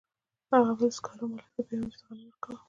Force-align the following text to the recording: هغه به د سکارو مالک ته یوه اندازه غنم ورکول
هغه 0.53 0.73
به 0.77 0.83
د 0.89 0.91
سکارو 0.97 1.25
مالک 1.31 1.45
ته 1.55 1.59
یوه 1.61 1.71
اندازه 1.75 2.03
غنم 2.07 2.23
ورکول 2.27 2.55